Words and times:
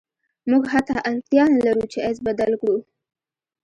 موږ 0.49 0.63
حتی 0.73 0.95
اړتیا 1.09 1.43
نلرو 1.55 1.85
چې 1.91 1.97
ایس 2.05 2.17
بدل 2.27 2.51
کړو 2.61 2.77